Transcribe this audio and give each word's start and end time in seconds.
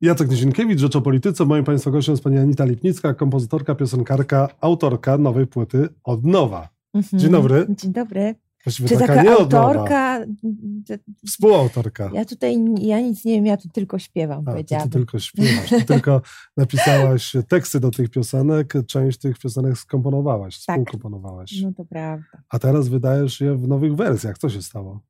Jacek 0.00 0.30
Nizinkiewicz, 0.30 0.80
Rzecz 0.80 0.96
o 0.96 1.00
Polityce. 1.00 1.44
Moim 1.44 1.64
Państwa 1.64 1.90
gościem 1.90 2.12
jest 2.12 2.24
pani 2.24 2.38
Anita 2.38 2.64
Lipnicka, 2.64 3.14
kompozytorka, 3.14 3.74
piosenkarka, 3.74 4.48
autorka 4.60 5.18
nowej 5.18 5.46
płyty 5.46 5.88
Od 6.04 6.24
Nowa. 6.24 6.68
Mhm. 6.94 7.20
Dzień 7.20 7.30
dobry. 7.30 7.66
Dzień 7.68 7.92
dobry. 7.92 8.34
Właściwie 8.64 8.88
Czy 8.88 8.96
taka, 8.96 9.14
taka 9.14 9.30
autorka? 9.30 10.20
Współautorka. 11.26 12.10
Ja 12.14 12.24
tutaj, 12.24 12.56
ja 12.78 13.00
nic 13.00 13.24
nie 13.24 13.34
wiem, 13.34 13.46
ja 13.46 13.56
tu 13.56 13.68
tylko 13.68 13.98
śpiewam, 13.98 14.48
A, 14.48 14.52
Ty, 14.54 14.64
ty 14.64 14.90
tylko 14.90 15.18
śpiewasz, 15.18 15.70
ty 15.70 15.84
tylko 15.84 16.22
napisałaś 16.56 17.36
teksty 17.48 17.80
do 17.80 17.90
tych 17.90 18.10
piosenek, 18.10 18.74
część 18.86 19.18
tych 19.18 19.38
piosenek 19.38 19.78
skomponowałaś, 19.78 20.64
tak. 20.64 20.76
współkomponowałaś. 20.76 21.62
No 21.62 21.72
to 21.72 21.84
prawda. 21.84 22.42
A 22.48 22.58
teraz 22.58 22.88
wydajesz 22.88 23.40
je 23.40 23.54
w 23.54 23.68
nowych 23.68 23.96
wersjach. 23.96 24.38
Co 24.38 24.48
się 24.50 24.62
stało? 24.62 25.00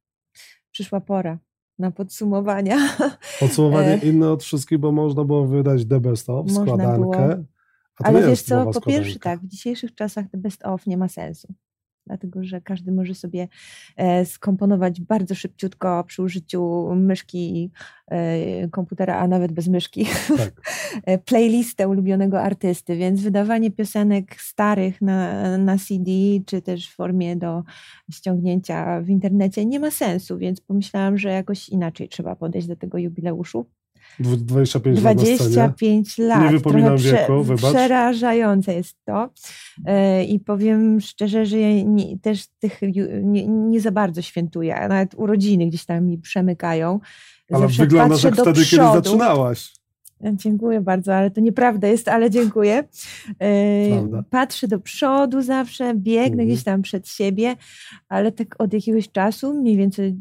Przyszła 0.73 1.01
pora 1.01 1.39
na 1.81 1.91
podsumowania. 1.91 2.77
Podsumowanie 3.41 3.93
e, 3.93 3.99
inne 3.99 4.30
od 4.30 4.43
wszystkich, 4.43 4.79
bo 4.79 4.93
można 4.93 5.25
było 5.25 5.47
wydać 5.47 5.85
The 5.85 6.01
Best 6.01 6.30
Of, 6.30 6.53
składankę. 6.53 7.29
Było. 7.29 7.45
Ale 7.98 8.27
wiesz 8.27 8.43
co, 8.43 8.70
po 8.70 8.80
pierwsze 8.80 9.19
tak, 9.19 9.41
w 9.41 9.47
dzisiejszych 9.47 9.95
czasach 9.95 10.25
The 10.33 10.39
Best 10.39 10.65
Of 10.65 10.87
nie 10.87 10.97
ma 10.97 11.09
sensu 11.09 11.55
dlatego 12.07 12.45
że 12.45 12.61
każdy 12.61 12.93
może 12.93 13.15
sobie 13.15 13.49
e, 13.97 14.25
skomponować 14.25 15.01
bardzo 15.01 15.35
szybciutko 15.35 16.05
przy 16.05 16.23
użyciu 16.23 16.95
myszki, 16.95 17.71
e, 18.11 18.69
komputera, 18.69 19.19
a 19.19 19.29
nawet 19.29 19.53
bez 19.53 19.69
myszki, 19.69 20.07
tak. 20.37 20.53
E, 21.05 21.19
playlistę 21.19 21.89
ulubionego 21.89 22.43
artysty, 22.43 22.97
więc 22.97 23.21
wydawanie 23.21 23.71
piosenek 23.71 24.41
starych 24.41 25.01
na, 25.01 25.59
na 25.59 25.79
CD, 25.79 26.11
czy 26.47 26.63
też 26.63 26.91
w 26.91 26.95
formie 26.95 27.37
do 27.37 27.63
ściągnięcia 28.12 29.01
w 29.01 29.09
internecie 29.09 29.67
nie 29.67 29.81
ma 29.81 29.91
sensu, 29.91 30.39
więc 30.39 30.61
pomyślałam, 30.61 31.19
że 31.19 31.29
jakoś 31.29 31.69
inaczej 31.69 32.09
trzeba 32.09 32.37
podejść 32.37 32.69
do 32.69 32.77
tego 32.77 32.98
jubileuszu. 32.98 33.67
25, 34.19 35.01
25 35.01 36.19
lat. 36.19 36.43
Nie 36.43 36.49
wypominam 36.49 36.99
Trochę 36.99 37.17
wieku, 37.17 37.43
wybacz. 37.43 37.75
Przerażające 37.75 38.75
jest 38.75 38.97
to. 39.05 39.31
E, 39.87 40.25
I 40.25 40.41
powiem 40.41 41.01
szczerze, 41.01 41.47
że 41.47 41.59
ja 41.59 41.83
nie, 41.83 42.19
też 42.19 42.47
tych 42.59 42.81
nie, 43.23 43.47
nie, 43.47 43.81
za 43.81 43.91
bardzo 43.91 44.23
świętuję. 44.23 44.89
Nawet 44.89 45.15
urodziny 45.15 45.67
gdzieś 45.67 45.84
tam 45.84 46.07
mi 46.07 46.19
przemykają. 46.19 47.01
Ale 47.53 47.61
Zawsze 47.61 47.83
wyglądasz 47.83 48.25
jak 48.25 48.34
wtedy, 48.34 48.62
przodu. 48.62 48.83
kiedy 48.92 49.09
zaczynałaś. 49.09 49.80
Dziękuję 50.23 50.81
bardzo, 50.81 51.15
ale 51.15 51.31
to 51.31 51.41
nieprawda 51.41 51.89
jest, 51.89 52.09
ale 52.09 52.31
dziękuję. 52.31 52.85
Prawda. 53.91 54.25
Patrzę 54.31 54.69
do 54.69 54.81
przodu 54.81 55.43
zawsze, 55.43 55.95
biegnę 55.95 56.27
mhm. 56.27 56.49
gdzieś 56.49 56.65
tam 56.65 56.83
przed 56.83 57.09
siebie, 57.09 57.57
ale 58.09 58.33
tak 58.33 58.61
od 58.61 58.73
jakiegoś 58.73 59.11
czasu, 59.11 59.55
mniej 59.55 59.77
więcej 59.77 60.17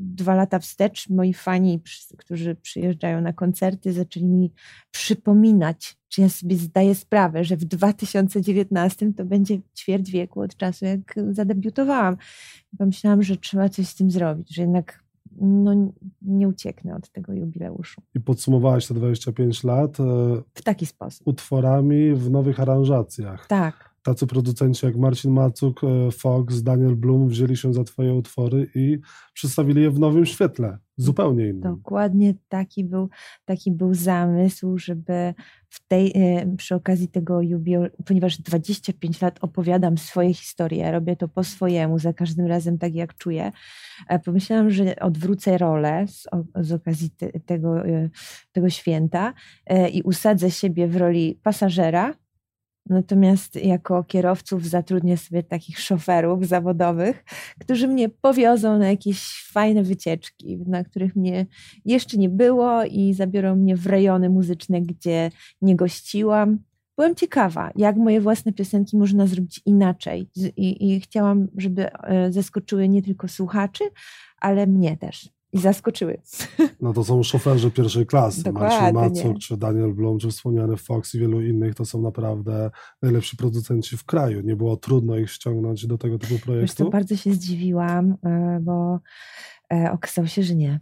dwa 0.00 0.34
lata 0.34 0.58
wstecz, 0.58 1.08
moi 1.08 1.34
fani, 1.34 1.80
którzy 2.16 2.54
przyjeżdżają 2.54 3.20
na 3.20 3.32
koncerty, 3.32 3.92
zaczęli 3.92 4.26
mi 4.26 4.52
przypominać, 4.90 5.96
czy 6.08 6.20
ja 6.20 6.28
sobie 6.28 6.56
zdaję 6.56 6.94
sprawę, 6.94 7.44
że 7.44 7.56
w 7.56 7.64
2019 7.64 9.12
to 9.12 9.24
będzie 9.24 9.58
ćwierć 9.76 10.10
wieku 10.10 10.40
od 10.40 10.56
czasu, 10.56 10.84
jak 10.84 11.14
zadebiutowałam. 11.30 12.16
Pomyślałam, 12.78 13.22
że 13.22 13.36
trzeba 13.36 13.68
coś 13.68 13.88
z 13.88 13.94
tym 13.94 14.10
zrobić, 14.10 14.54
że 14.54 14.62
jednak 14.62 15.07
no, 15.40 15.92
nie 16.22 16.48
ucieknę 16.48 16.94
od 16.96 17.10
tego 17.10 17.32
jubileuszu. 17.32 18.02
I 18.14 18.20
podsumowałaś 18.20 18.86
te 18.86 18.94
25 18.94 19.64
lat. 19.64 20.00
E, 20.00 20.04
w 20.54 20.62
taki 20.62 20.86
sposób. 20.86 21.26
Utworami 21.26 22.14
w 22.14 22.30
nowych 22.30 22.60
aranżacjach. 22.60 23.46
Tak. 23.46 23.94
Tacy 24.08 24.26
producenci 24.26 24.86
jak 24.86 24.96
Marcin 24.96 25.30
Macuk, 25.30 25.84
e, 25.84 26.10
Fox, 26.10 26.62
Daniel 26.62 26.96
Blum 26.96 27.28
wzięli 27.28 27.56
się 27.56 27.74
za 27.74 27.84
Twoje 27.84 28.14
utwory 28.14 28.70
i 28.74 28.98
przedstawili 29.32 29.82
je 29.82 29.90
w 29.90 29.98
nowym 29.98 30.26
świetle, 30.26 30.78
zupełnie 30.96 31.44
innym. 31.44 31.60
Dokładnie 31.60 32.34
taki 32.48 32.84
był, 32.84 33.08
taki 33.44 33.72
był 33.72 33.94
zamysł, 33.94 34.78
żeby 34.78 35.34
w 35.68 35.88
tej, 35.88 36.12
e, 36.14 36.56
przy 36.56 36.74
okazji 36.74 37.08
tego 37.08 37.42
jubileuszu, 37.42 37.96
ponieważ 38.04 38.38
25 38.38 39.20
lat 39.20 39.38
opowiadam 39.40 39.98
swoje 39.98 40.34
historie, 40.34 40.92
robię 40.92 41.16
to 41.16 41.28
po 41.28 41.44
swojemu, 41.44 41.98
za 41.98 42.12
każdym 42.12 42.46
razem 42.46 42.78
tak 42.78 42.94
jak 42.94 43.14
czuję, 43.14 43.52
e, 44.08 44.18
pomyślałam, 44.18 44.70
że 44.70 44.96
odwrócę 44.96 45.58
rolę 45.58 46.06
z, 46.08 46.28
z 46.60 46.72
okazji 46.72 47.10
te, 47.10 47.40
tego, 47.40 47.82
tego 48.52 48.70
święta 48.70 49.34
i 49.92 50.02
usadzę 50.02 50.50
siebie 50.50 50.88
w 50.88 50.96
roli 50.96 51.40
pasażera, 51.42 52.14
Natomiast 52.88 53.56
jako 53.56 54.04
kierowców 54.04 54.66
zatrudnię 54.66 55.16
sobie 55.16 55.42
takich 55.42 55.80
szoferów 55.80 56.46
zawodowych, 56.46 57.24
którzy 57.60 57.88
mnie 57.88 58.08
powiozą 58.08 58.78
na 58.78 58.88
jakieś 58.88 59.48
fajne 59.52 59.82
wycieczki, 59.82 60.58
na 60.66 60.84
których 60.84 61.16
mnie 61.16 61.46
jeszcze 61.84 62.16
nie 62.16 62.28
było 62.28 62.84
i 62.84 63.14
zabiorą 63.14 63.56
mnie 63.56 63.76
w 63.76 63.86
rejony 63.86 64.30
muzyczne, 64.30 64.80
gdzie 64.82 65.30
nie 65.62 65.76
gościłam. 65.76 66.58
Byłam 66.96 67.14
ciekawa, 67.14 67.70
jak 67.76 67.96
moje 67.96 68.20
własne 68.20 68.52
piosenki 68.52 68.96
można 68.96 69.26
zrobić 69.26 69.60
inaczej. 69.66 70.30
I, 70.56 70.92
i 70.92 71.00
chciałam, 71.00 71.48
żeby 71.56 71.92
e, 71.92 72.32
zaskoczyły 72.32 72.88
nie 72.88 73.02
tylko 73.02 73.28
słuchaczy, 73.28 73.84
ale 74.40 74.66
mnie 74.66 74.96
też 74.96 75.37
i 75.52 75.58
zaskoczyły. 75.58 76.20
No 76.80 76.92
to 76.92 77.04
są 77.04 77.22
szoferzy 77.22 77.70
pierwszej 77.70 78.06
klasy. 78.06 78.52
Marcin 78.52 78.94
Macuk, 78.94 79.38
czy 79.38 79.56
Daniel 79.56 79.94
Blum, 79.94 80.18
czy 80.18 80.28
wspomniany 80.28 80.76
Fox 80.76 81.14
i 81.14 81.18
wielu 81.18 81.42
innych, 81.42 81.74
to 81.74 81.84
są 81.84 82.02
naprawdę 82.02 82.70
najlepsi 83.02 83.36
producenci 83.36 83.96
w 83.96 84.04
kraju. 84.04 84.40
Nie 84.40 84.56
było 84.56 84.76
trudno 84.76 85.16
ich 85.16 85.30
ściągnąć 85.30 85.86
do 85.86 85.98
tego 85.98 86.18
typu 86.18 86.38
projektu? 86.38 86.60
Wiesz 86.60 86.74
co, 86.74 86.90
bardzo 86.90 87.16
się 87.16 87.32
zdziwiłam, 87.34 88.16
e, 88.24 88.58
bo 88.62 89.00
e, 89.72 89.92
okazało 89.92 90.28
się, 90.28 90.42
że 90.42 90.54
nie. 90.54 90.80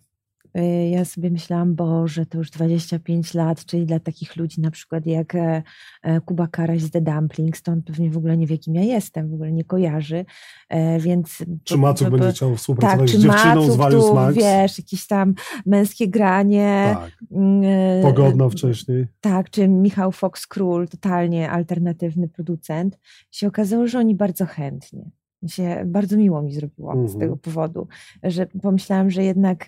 Y, 0.59 0.89
ja 0.89 1.05
sobie 1.05 1.31
myślałam, 1.31 1.75
Boże, 1.75 2.27
to 2.27 2.39
już 2.39 2.51
25 2.51 3.35
lat, 3.35 3.65
czyli 3.65 3.87
dla 3.87 4.01
takich 4.01 4.37
ludzi 4.37 4.61
na 4.61 4.71
przykład 4.71 5.07
jak 5.07 5.35
e, 5.35 5.63
e, 6.03 6.21
Kuba 6.21 6.47
Karaś 6.47 6.83
z 6.83 6.91
The 6.91 7.01
Dumplings, 7.01 7.63
to 7.63 7.73
on 7.73 7.83
pewnie 7.83 8.11
w 8.11 8.17
ogóle 8.17 8.37
nie 8.37 8.47
wie, 8.47 8.59
kim 8.59 8.75
ja 8.75 8.83
jestem, 8.83 9.31
w 9.31 9.35
ogóle 9.35 9.53
nie 9.53 9.65
kojarzy, 9.65 10.25
e, 10.69 11.01
więc... 11.01 11.45
Czy 11.65 11.79
Macuk 11.79 12.11
będzie 12.11 12.31
chciał 12.31 12.57
współpracować 12.57 13.13
tak, 13.13 13.21
z 13.21 13.23
dziewczyną 13.23 13.55
Macuk, 13.55 13.73
z 13.73 13.77
Valius 13.77 14.15
Max? 14.15 14.37
wiesz, 14.37 14.79
jakieś 14.79 15.07
tam 15.07 15.35
męskie 15.67 16.09
granie. 16.09 16.91
Tak. 16.95 17.11
Mm, 17.33 18.03
Pogodno 18.03 18.51
wcześniej. 18.51 19.07
Tak, 19.21 19.51
czy 19.51 19.69
Michał 19.69 20.13
Fox 20.13 20.47
Król, 20.47 20.89
totalnie 20.89 21.51
alternatywny 21.51 22.29
producent. 22.29 22.99
Się 23.31 23.47
okazało, 23.49 23.87
że 23.87 23.99
oni 23.99 24.15
bardzo 24.15 24.47
chętnie. 24.47 25.11
Się, 25.47 25.83
bardzo 25.87 26.17
miło 26.17 26.43
mi 26.43 26.53
zrobiło 26.53 26.93
z 26.93 26.97
mhm. 26.97 27.21
tego 27.21 27.37
powodu, 27.37 27.89
że 28.23 28.47
pomyślałam, 28.47 29.11
że 29.11 29.25
jednak 29.25 29.67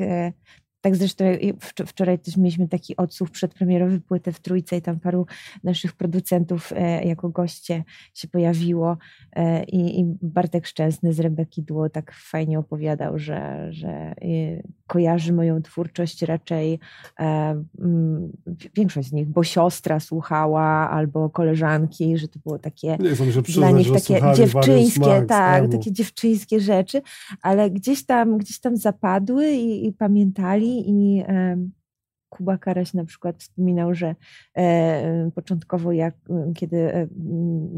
tak 0.80 0.96
zresztą 0.96 1.24
wczoraj 1.86 2.18
też 2.18 2.36
mieliśmy 2.36 2.68
taki 2.68 2.96
odsłuch 2.96 3.30
przedpremierowy 3.30 4.00
płyty 4.00 4.32
w 4.32 4.40
Trójce 4.40 4.76
i 4.76 4.82
tam 4.82 5.00
paru 5.00 5.26
naszych 5.64 5.92
producentów 5.92 6.72
e, 6.76 7.04
jako 7.04 7.28
goście 7.28 7.84
się 8.14 8.28
pojawiło 8.28 8.96
e, 9.32 9.64
i, 9.64 10.04
Bartek 10.22 10.66
Szczęsny 10.66 11.12
z 11.12 11.20
Rebeki 11.20 11.62
Dło 11.62 11.88
tak 11.88 12.12
fajnie 12.12 12.58
opowiadał, 12.58 13.18
że, 13.18 13.68
że 13.72 13.88
e, 13.88 14.14
kojarzy 14.86 15.32
moją 15.32 15.62
twórczość 15.62 16.22
raczej 16.22 16.78
większość 18.74 19.08
z 19.08 19.12
nich, 19.12 19.28
bo 19.28 19.44
siostra 19.44 20.00
słuchała 20.00 20.90
albo 20.90 21.30
koleżanki, 21.30 22.18
że 22.18 22.28
to 22.28 22.38
było 22.38 22.58
takie 22.58 22.98
dla 23.48 23.70
nich 23.70 23.92
takie 23.92 24.20
dziewczyńskie, 24.34 25.24
tak, 25.28 25.72
takie 25.72 25.92
dziewczyńskie 25.92 26.60
rzeczy, 26.60 27.02
ale 27.42 27.70
gdzieś 27.70 28.06
tam, 28.06 28.38
gdzieś 28.38 28.60
tam 28.60 28.76
zapadły 28.76 29.50
i, 29.50 29.86
i 29.86 29.92
pamiętali 29.92 30.67
i 30.68 31.24
Kuba 32.28 32.58
Karaś 32.58 32.94
na 32.94 33.04
przykład 33.04 33.36
wspominał, 33.42 33.94
że 33.94 34.14
e, 34.56 35.30
początkowo 35.34 35.92
jak, 35.92 36.14
kiedy 36.54 36.76
e, 36.94 37.08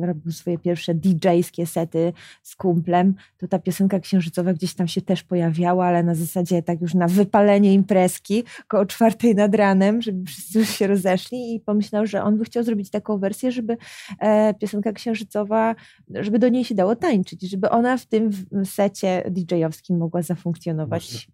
robił 0.01 0.33
swoje 0.33 0.59
pierwsze 0.59 0.95
DJ-skie 0.95 1.67
sety 1.67 2.13
z 2.43 2.57
kumplem, 2.57 3.15
to 3.39 3.49
ta 3.49 3.59
piosenka 3.59 4.01
księżycowa 4.01 4.53
gdzieś 4.53 4.75
tam 4.75 4.89
się 4.89 5.03
też 5.03 5.23
pojawiała, 5.23 5.87
ale 5.87 6.03
na 6.03 6.15
zasadzie 6.15 6.63
tak 6.63 6.81
już 6.81 6.95
na 6.95 7.09
wypalenie 7.09 7.75
imprezki 7.75 8.45
koło 8.69 8.87
czwartej 8.87 9.35
nad 9.35 9.55
ranem, 9.55 10.03
żeby 10.03 10.25
wszyscy 10.25 10.59
już 10.59 10.69
się 10.69 10.87
rozeszli 10.87 11.55
i 11.55 11.61
pomyślał, 11.61 12.07
że 12.07 12.23
on 12.23 12.39
by 12.39 12.45
chciał 12.45 12.63
zrobić 12.63 12.91
taką 12.91 13.19
wersję, 13.19 13.53
żeby 13.53 13.77
e, 14.19 14.55
piosenka 14.55 14.93
księżycowa, 14.93 15.75
żeby 16.11 16.39
do 16.39 16.49
niej 16.49 16.65
się 16.65 16.75
dało 16.75 16.97
tańczyć, 16.97 17.43
żeby 17.43 17.71
ona 17.71 17.97
w 17.97 18.07
tym 18.07 18.31
secie 18.65 19.23
DJ-owskim 19.31 19.99
mogła 19.99 20.23
zafunkcjonować. 20.23 21.29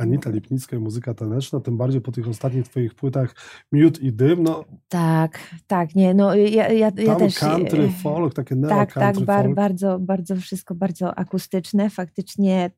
Anita 0.00 0.30
Lipnicka 0.30 0.76
i 0.76 0.78
muzyka 0.78 1.14
taneczna, 1.14 1.60
tym 1.60 1.76
bardziej 1.76 2.00
po 2.00 2.12
tych 2.12 2.28
ostatnich 2.28 2.68
twoich 2.68 2.94
płytach 2.94 3.34
Miód 3.72 4.00
i 4.00 4.12
Dym, 4.12 4.42
no... 4.42 4.64
Tak, 4.88 5.38
tak, 5.66 5.94
nie, 5.94 6.14
no 6.14 6.34
ja, 6.34 6.68
ja, 6.72 6.90
ja 6.96 7.16
też... 7.16 7.38
country, 7.38 7.84
e, 7.84 7.88
folk, 7.88 8.34
takie 8.34 8.54
neo 8.54 8.70
Tak, 8.70 8.92
tak, 8.92 9.20
bar, 9.20 9.54
bardzo, 9.54 9.98
bardzo 9.98 10.36
wszystko 10.36 10.74
bardzo 10.74 11.18
akustyczne, 11.18 11.90
faktycznie 11.90 12.70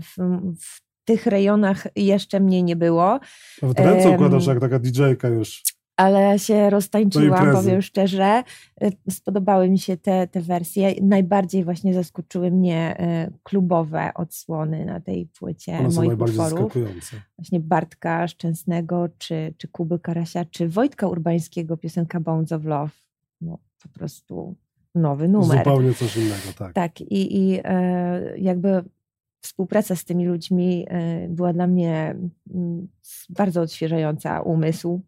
w, 0.00 0.16
w 0.60 0.80
tych 1.04 1.26
rejonach 1.26 1.86
jeszcze 1.96 2.40
mnie 2.40 2.62
nie 2.62 2.76
było. 2.76 3.20
Nawet 3.62 3.80
ręce 3.80 4.10
układasz 4.10 4.46
jak 4.46 4.60
taka 4.60 4.78
DJ-ka 4.78 5.28
już. 5.28 5.62
Ale 5.98 6.38
się 6.38 6.70
roztańczyłam, 6.70 7.52
powiem 7.52 7.82
szczerze. 7.82 8.42
Y, 8.82 8.92
spodobały 9.10 9.70
mi 9.70 9.78
się 9.78 9.96
te, 9.96 10.26
te 10.26 10.40
wersje. 10.40 10.94
Najbardziej 11.02 11.64
właśnie 11.64 11.94
zaskoczyły 11.94 12.50
mnie 12.50 12.96
y, 13.28 13.32
klubowe 13.42 14.10
odsłony 14.14 14.84
na 14.84 15.00
tej 15.00 15.26
płycie 15.26 15.78
One 15.78 15.88
moich 15.88 16.08
najbardziej 16.08 16.40
utworów. 16.40 16.74
Właśnie 17.38 17.60
Bartka 17.60 18.28
Szczęsnego, 18.28 19.08
czy, 19.18 19.54
czy 19.56 19.68
Kuby 19.68 19.98
Karasia, 19.98 20.44
czy 20.44 20.68
Wojtka 20.68 21.08
Urbańskiego, 21.08 21.76
piosenka 21.76 22.20
Bones 22.20 22.52
of 22.52 22.64
Love. 22.64 22.92
No, 23.40 23.58
po 23.82 23.88
prostu 23.88 24.54
nowy 24.94 25.28
numer. 25.28 25.58
Zupełnie 25.58 25.94
coś 25.94 26.16
innego, 26.16 26.52
tak. 26.58 26.72
Tak, 26.72 27.00
i, 27.00 27.36
i 27.36 27.60
e, 27.64 28.38
jakby 28.38 28.84
współpraca 29.40 29.96
z 29.96 30.04
tymi 30.04 30.26
ludźmi 30.26 30.86
e, 30.88 31.28
była 31.28 31.52
dla 31.52 31.66
mnie 31.66 32.16
mm, 32.54 32.88
bardzo 33.30 33.60
odświeżająca 33.60 34.40
umysł. 34.40 35.00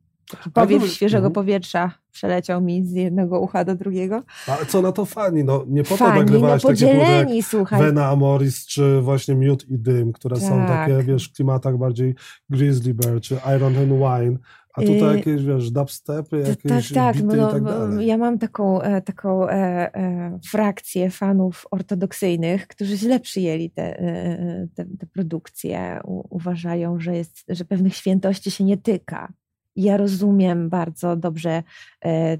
Powiew 0.54 0.86
świeżego 0.86 1.26
mhm. 1.26 1.32
powietrza 1.32 1.92
przeleciał 2.12 2.60
mi 2.60 2.86
z 2.86 2.92
jednego 2.92 3.40
ucha 3.40 3.64
do 3.64 3.74
drugiego. 3.74 4.22
Ale 4.46 4.66
co 4.66 4.82
na 4.82 4.92
to 4.92 5.04
fani? 5.04 5.44
No, 5.44 5.64
nie 5.68 5.84
po 5.84 5.96
to 5.96 6.08
nagrywałaś 6.08 6.62
no, 6.64 6.70
takie 6.70 6.86
płyty 6.86 7.36
jak 7.36 7.44
słuchaj. 7.44 7.82
Vena 7.82 8.06
Amoris, 8.06 8.66
czy 8.66 9.00
właśnie 9.00 9.34
Miód 9.34 9.68
i 9.68 9.78
Dym, 9.78 10.12
które 10.12 10.36
tak. 10.36 10.48
są 10.48 10.66
takie, 10.66 11.02
wiesz, 11.02 11.28
w 11.28 11.32
klimatach 11.32 11.78
bardziej 11.78 12.14
Grizzly 12.50 12.94
Bear, 12.94 13.20
czy 13.20 13.40
Iron 13.56 13.76
and 13.76 13.92
Wine. 13.92 14.38
A 14.74 14.80
tutaj 14.80 15.14
y, 15.14 15.16
jakieś, 15.16 15.44
wiesz, 15.44 15.70
dubstepy, 15.70 16.38
jakieś 16.38 16.88
tak, 16.88 17.14
tak, 17.14 17.22
no, 17.22 17.48
i 17.48 17.52
tak 17.52 17.64
dalej. 17.64 18.06
Ja 18.06 18.18
mam 18.18 18.38
taką, 18.38 18.82
e, 18.82 19.02
taką 19.02 19.48
e, 19.48 19.54
e, 19.94 20.38
frakcję 20.50 21.10
fanów 21.10 21.66
ortodoksyjnych, 21.70 22.66
którzy 22.66 22.96
źle 22.96 23.20
przyjęli 23.20 23.70
te, 23.70 23.98
e, 23.98 24.68
te, 24.74 24.84
te 24.84 25.06
produkcje. 25.06 26.00
U, 26.04 26.36
uważają, 26.36 27.00
że, 27.00 27.16
jest, 27.16 27.44
że 27.48 27.64
pewnych 27.64 27.96
świętości 27.96 28.50
się 28.50 28.64
nie 28.64 28.76
tyka. 28.76 29.32
Ja 29.80 29.96
rozumiem 29.96 30.68
bardzo 30.68 31.16
dobrze 31.16 31.62
e, 32.04 32.38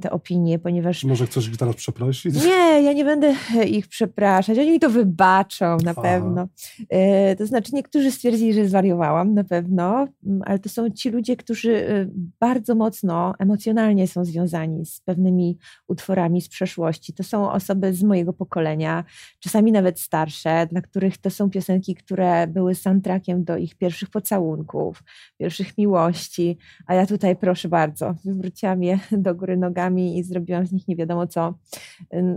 te 0.00 0.10
opinie, 0.10 0.58
ponieważ... 0.58 1.04
Może 1.04 1.26
chcesz 1.26 1.48
ich 1.48 1.56
teraz 1.56 1.76
przeprosić? 1.76 2.44
Nie, 2.44 2.82
ja 2.82 2.92
nie 2.92 3.04
będę 3.04 3.34
ich 3.66 3.88
przepraszać. 3.88 4.58
Oni 4.58 4.70
mi 4.70 4.80
to 4.80 4.90
wybaczą 4.90 5.76
na 5.84 5.94
pewno. 5.94 6.48
E, 6.88 7.36
to 7.36 7.46
znaczy 7.46 7.74
niektórzy 7.74 8.10
stwierdzili, 8.10 8.52
że 8.54 8.68
zwariowałam 8.68 9.34
na 9.34 9.44
pewno, 9.44 10.08
mm, 10.26 10.42
ale 10.44 10.58
to 10.58 10.68
są 10.68 10.90
ci 10.90 11.10
ludzie, 11.10 11.36
którzy 11.36 11.88
e, 11.88 12.06
bardzo 12.40 12.74
mocno 12.74 13.34
emocjonalnie 13.38 14.08
są 14.08 14.24
związani 14.24 14.86
z 14.86 15.00
pewnymi 15.00 15.58
utworami 15.88 16.40
z 16.40 16.48
przeszłości. 16.48 17.12
To 17.12 17.22
są 17.22 17.50
osoby 17.50 17.94
z 17.94 18.02
mojego 18.02 18.32
pokolenia, 18.32 19.04
czasami 19.40 19.72
nawet 19.72 20.00
starsze, 20.00 20.66
dla 20.70 20.80
których 20.80 21.18
to 21.18 21.30
są 21.30 21.50
piosenki, 21.50 21.94
które 21.94 22.46
były 22.46 22.74
soundtrackiem 22.74 23.44
do 23.44 23.56
ich 23.56 23.74
pierwszych 23.74 24.10
pocałunków, 24.10 25.02
pierwszych 25.38 25.78
miłości, 25.78 26.58
a 26.86 26.94
ja 26.94 27.06
tutaj 27.06 27.36
proszę 27.36 27.68
bardzo, 27.68 28.14
wywróciłam 28.24 28.83
je 28.84 28.98
do 29.26 29.34
góry 29.34 29.56
nogami 29.56 30.18
i 30.18 30.22
zrobiłam 30.22 30.66
z 30.66 30.72
nich 30.72 30.88
nie 30.88 30.96
wiadomo 30.96 31.26
co. 31.26 31.54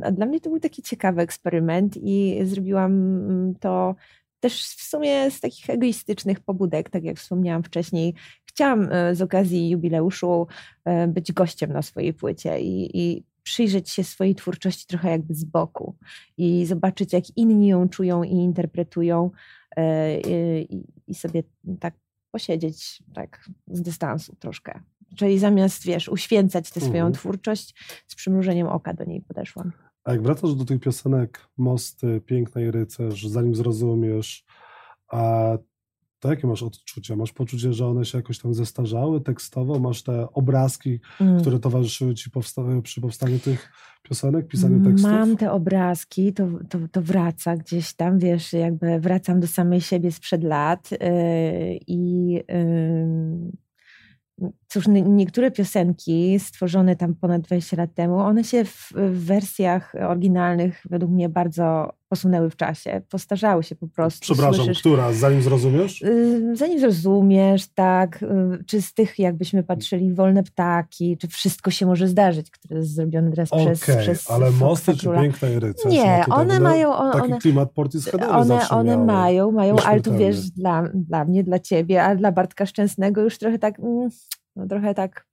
A 0.04 0.12
dla 0.12 0.26
mnie 0.26 0.40
to 0.40 0.50
był 0.50 0.60
taki 0.60 0.82
ciekawy 0.82 1.22
eksperyment 1.22 1.98
i 2.02 2.40
zrobiłam 2.44 2.92
mm, 2.92 3.56
to 3.56 3.96
też 4.40 4.64
w 4.64 4.82
sumie 4.82 5.32
z 5.32 5.40
takich 5.40 5.70
egoistycznych 5.70 6.40
pobudek, 6.40 6.90
tak 6.90 7.04
jak 7.04 7.18
wspomniałam 7.18 7.64
wcześniej. 7.64 8.14
Chciałam 8.46 8.90
e, 8.92 9.16
z 9.16 9.22
okazji 9.22 9.70
jubileuszu 9.70 10.48
e, 10.86 11.08
być 11.08 11.32
gościem 11.32 11.74
na 11.74 11.82
swojej 11.82 12.14
płycie 12.14 12.62
i, 12.62 12.98
i 12.98 13.24
przyjrzeć 13.44 13.90
się 13.90 14.04
swojej 14.04 14.36
twórczości 14.36 14.88
trochę 14.88 15.10
jakby 15.10 15.36
z 15.36 15.44
boku 15.44 15.96
i 16.38 16.66
zobaczyć, 16.66 17.14
jak 17.14 17.38
inni 17.38 17.68
ją 17.68 17.90
czują 17.90 18.24
i 18.24 18.32
interpretują 18.32 19.32
e, 19.78 20.20
i, 20.20 20.84
i 21.08 21.16
sobie 21.16 21.44
tak 21.80 21.94
posiedzieć 22.32 23.04
tak 23.14 23.50
z 23.68 23.82
dystansu 23.82 24.36
troszkę. 24.40 24.80
Czyli 25.16 25.40
zamiast, 25.40 25.84
wiesz, 25.84 26.10
uświęcać 26.10 26.72
tę 26.72 26.80
swoją 26.80 27.06
mhm. 27.06 27.14
twórczość, 27.14 27.76
z 28.08 28.16
przymrużeniem 28.16 28.68
oka 28.68 28.94
do 28.94 29.04
niej 29.04 29.22
podeszłam. 29.22 29.72
A 30.04 30.12
jak 30.12 30.22
wracasz 30.22 30.56
do 30.56 30.66
tych 30.66 30.80
piosenek 30.80 31.48
Mosty, 31.58 32.22
Pięknej 32.26 32.72
Rycerz, 32.72 33.28
zanim 33.28 33.56
zrozumiesz, 33.56 34.46
a 35.08 35.52
to 36.20 36.30
jakie 36.30 36.48
masz 36.48 36.64
odczucia? 36.64 37.16
Masz 37.16 37.34
poczucie, 37.34 37.74
że 37.74 37.88
one 37.88 38.06
się 38.06 38.18
jakoś 38.18 38.40
tam 38.40 38.54
zestarzały 38.54 39.22
tekstowo? 39.22 39.80
Masz 39.80 40.04
te 40.04 40.34
obrazki, 40.34 41.00
mm. 41.22 41.42
które 41.42 41.60
towarzyszyły 41.60 42.16
ci 42.16 42.30
powsta- 42.30 42.82
przy 42.82 43.02
powstaniu 43.02 43.40
tych 43.40 43.72
piosenek, 44.04 44.48
pisaniu 44.48 44.84
tekstów? 44.84 45.12
Mam 45.12 45.38
te 45.38 45.52
obrazki, 45.52 46.34
to, 46.34 46.48
to, 46.70 46.80
to 46.92 47.02
wraca 47.02 47.58
gdzieś 47.58 47.94
tam, 47.94 48.20
wiesz, 48.20 48.54
jakby 48.54 49.00
wracam 49.00 49.40
do 49.40 49.48
samej 49.48 49.82
siebie 49.82 50.12
sprzed 50.12 50.44
lat 50.44 50.92
yy, 50.92 51.00
i 51.88 52.32
yy, 52.32 53.52
Cóż, 54.70 54.88
niektóre 54.88 55.52
piosenki 55.52 56.40
stworzone 56.40 56.96
tam 56.96 57.16
ponad 57.16 57.42
20 57.42 57.78
lat 57.78 57.94
temu, 57.94 58.20
one 58.20 58.44
się 58.44 58.66
w, 58.66 58.92
w, 58.96 59.26
wersjach 59.26 59.94
oryginalnych 60.10 60.84
według 60.90 61.12
mnie 61.12 61.30
bardzo 61.30 61.94
posunęły 62.10 62.50
w 62.50 62.56
czasie, 62.56 63.02
postarzały 63.10 63.64
się 63.64 63.76
po 63.76 63.88
prostu. 63.88 64.22
Przepraszam, 64.22 64.66
Słyszysz, 64.66 64.80
która? 64.80 65.14
Zanim 65.14 65.42
zrozumiesz? 65.42 66.02
Y, 66.02 66.56
zanim 66.56 66.80
zrozumiesz, 66.80 67.68
tak. 67.68 68.24
Y, 68.24 68.64
czy 68.68 68.82
z 68.82 68.94
tych, 68.94 69.20
jakbyśmy 69.20 69.64
patrzyli, 69.64 70.14
Wolne 70.14 70.44
Ptaki, 70.44 71.18
czy 71.18 71.28
Wszystko 71.28 71.72
się 71.72 71.86
może 71.86 72.08
zdarzyć, 72.08 72.52
które 72.52 72.80
jest 72.80 72.94
zrobione 72.94 73.32
teraz 73.32 73.54
okay, 73.54 73.66
przez, 73.66 73.98
przez 73.98 74.32
ale 74.32 74.52
Mosty 74.52 74.98
czy 74.98 75.10
Piękna 75.10 75.48
Rycerz? 75.60 75.92
Nie, 75.92 76.26
no 76.28 76.36
one 76.36 76.60
mają... 76.60 76.96
One, 76.96 77.22
taki 77.22 77.42
klimat 77.42 77.72
Portisheadowy 77.72 78.34
One, 78.34 78.70
one 78.70 78.98
mają, 78.98 79.52
mają, 79.52 79.76
ale 79.76 80.02
tu 80.02 80.18
wiesz, 80.18 80.50
dla, 80.50 80.84
dla 80.94 81.26
mnie, 81.26 81.44
dla 81.44 81.60
ciebie, 81.60 82.04
a 82.04 82.16
dla 82.16 82.32
Bartka 82.32 82.66
Szczęsnego 82.66 83.22
już 83.22 83.38
trochę 83.38 83.60
tak... 83.60 83.80
Mm, 83.80 84.10
no 84.58 84.68
trochę 84.68 84.94
tak 84.94 85.28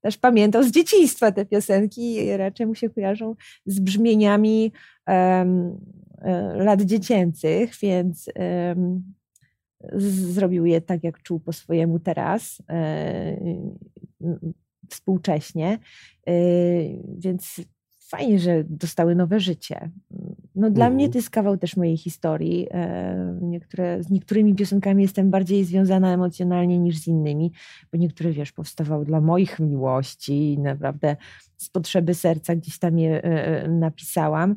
też 0.00 0.18
pamiętał 0.18 0.62
z 0.62 0.70
dzieciństwa 0.70 1.32
te 1.32 1.46
piosenki 1.46 2.36
raczej 2.36 2.66
mu 2.66 2.74
się 2.74 2.90
kojarzą 2.90 3.34
z 3.66 3.80
brzmieniami 3.80 4.72
um, 5.06 5.78
lat 6.54 6.82
dziecięcych, 6.82 7.72
więc 7.82 8.30
um, 8.36 9.14
zrobił 9.94 10.66
je 10.66 10.80
tak, 10.80 11.04
jak 11.04 11.22
czuł 11.22 11.40
po 11.40 11.52
swojemu 11.52 11.98
teraz, 11.98 12.62
um, 12.68 13.78
współcześnie. 14.90 15.78
Więc 17.18 17.60
fajnie, 18.12 18.38
że 18.38 18.64
dostały 18.64 19.14
nowe 19.14 19.40
życie. 19.40 19.90
No, 20.54 20.70
dla 20.70 20.90
mnie 20.90 21.04
mhm. 21.04 21.12
to 21.12 21.18
jest 21.18 21.30
kawał 21.30 21.56
też 21.56 21.76
mojej 21.76 21.96
historii. 21.96 22.66
E, 22.70 23.38
niektóre, 23.42 24.02
z 24.02 24.10
niektórymi 24.10 24.54
piosenkami 24.54 25.02
jestem 25.02 25.30
bardziej 25.30 25.64
związana 25.64 26.14
emocjonalnie 26.14 26.78
niż 26.78 26.98
z 26.98 27.06
innymi, 27.06 27.52
bo 27.92 27.98
niektóre, 27.98 28.32
wiesz, 28.32 28.52
powstawały 28.52 29.04
dla 29.04 29.20
moich 29.20 29.60
miłości 29.60 30.52
i 30.52 30.58
naprawdę 30.58 31.16
z 31.56 31.70
potrzeby 31.70 32.14
serca 32.14 32.56
gdzieś 32.56 32.78
tam 32.78 32.98
je 32.98 33.24
e, 33.24 33.62
e, 33.64 33.68
napisałam. 33.68 34.56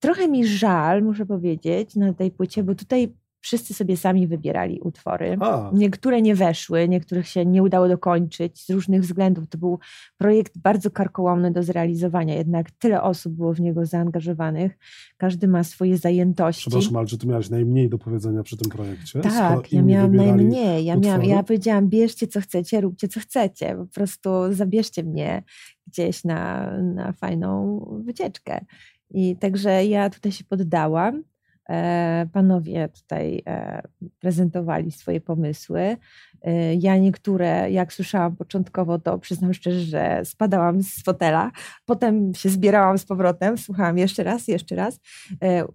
Trochę 0.00 0.28
mi 0.28 0.46
żal, 0.46 1.02
muszę 1.02 1.26
powiedzieć, 1.26 1.96
na 1.96 2.12
tej 2.12 2.30
płycie, 2.30 2.62
bo 2.64 2.74
tutaj 2.74 3.14
wszyscy 3.44 3.74
sobie 3.74 3.96
sami 3.96 4.26
wybierali 4.26 4.80
utwory. 4.80 5.36
A. 5.40 5.70
Niektóre 5.72 6.22
nie 6.22 6.34
weszły, 6.34 6.88
niektórych 6.88 7.28
się 7.28 7.46
nie 7.46 7.62
udało 7.62 7.88
dokończyć 7.88 8.64
z 8.64 8.70
różnych 8.70 9.02
względów. 9.02 9.48
To 9.48 9.58
był 9.58 9.78
projekt 10.18 10.58
bardzo 10.58 10.90
karkołomny 10.90 11.50
do 11.50 11.62
zrealizowania, 11.62 12.34
jednak 12.34 12.70
tyle 12.70 13.02
osób 13.02 13.32
było 13.32 13.54
w 13.54 13.60
niego 13.60 13.86
zaangażowanych. 13.86 14.78
Każdy 15.16 15.48
ma 15.48 15.64
swoje 15.64 15.96
zajętości. 15.96 16.70
Przepraszam, 16.70 16.96
ale 16.96 17.06
czy 17.06 17.18
ty 17.18 17.26
miałaś 17.26 17.50
najmniej 17.50 17.88
do 17.88 17.98
powiedzenia 17.98 18.42
przy 18.42 18.56
tym 18.56 18.70
projekcie? 18.70 19.20
Tak, 19.20 19.72
ja 19.72 19.82
miałam 19.82 20.16
najmniej. 20.16 20.84
Ja, 20.84 20.96
miałam, 20.96 21.24
ja 21.24 21.42
powiedziałam, 21.42 21.88
bierzcie 21.88 22.26
co 22.26 22.40
chcecie, 22.40 22.80
róbcie 22.80 23.08
co 23.08 23.20
chcecie. 23.20 23.76
Po 23.76 23.86
prostu 23.86 24.30
zabierzcie 24.50 25.02
mnie 25.02 25.42
gdzieś 25.86 26.24
na, 26.24 26.70
na 26.80 27.12
fajną 27.12 27.80
wycieczkę. 28.04 28.64
I 29.10 29.36
także 29.36 29.84
ja 29.84 30.10
tutaj 30.10 30.32
się 30.32 30.44
poddałam. 30.44 31.22
E, 31.68 32.26
panowie 32.32 32.88
tutaj 32.88 33.42
e, 33.46 33.82
prezentowali 34.20 34.90
swoje 34.90 35.20
pomysły. 35.20 35.96
E, 36.42 36.74
ja 36.74 36.96
niektóre, 36.96 37.70
jak 37.70 37.92
słyszałam 37.92 38.36
początkowo, 38.36 38.98
to 38.98 39.18
przyznam 39.18 39.54
szczerze, 39.54 39.80
że 39.80 40.20
spadałam 40.24 40.82
z 40.82 41.02
fotela. 41.02 41.50
Potem 41.84 42.34
się 42.34 42.48
zbierałam 42.48 42.98
z 42.98 43.04
powrotem, 43.04 43.58
słuchałam 43.58 43.98
jeszcze 43.98 44.24
raz, 44.24 44.48
jeszcze 44.48 44.76
raz. 44.76 45.00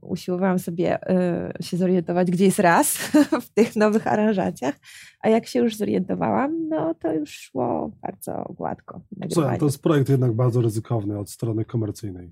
Usiłowałam 0.02 0.60
sobie 0.60 1.00
się 1.62 1.78
zorientować, 1.78 2.32
gdzie 2.32 2.46
jest 2.46 2.60
raz 2.60 2.98
w 3.46 3.50
tych 3.50 3.76
nowych 3.76 4.08
aranżacjach. 4.08 4.76
A 5.22 5.30
jak 5.30 5.48
się 5.48 5.60
już 5.60 5.76
zorientowałam, 5.76 6.70
no 6.70 6.94
to 6.94 7.14
już 7.14 7.30
szło 7.30 7.92
bardzo 8.02 8.54
gładko. 8.58 9.02
Słuchaj, 9.32 9.60
to 9.60 9.66
jest 9.66 9.84
projekt 9.84 10.10
jednak 10.10 10.34
bardzo 10.34 10.62
ryzykowny 10.62 11.20
od 11.20 11.30
strony 11.30 11.66
komercyjnej. 11.66 12.32